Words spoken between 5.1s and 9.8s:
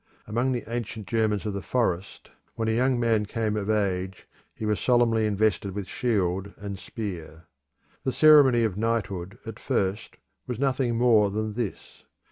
invested with shield and spear. The ceremony of knighthood at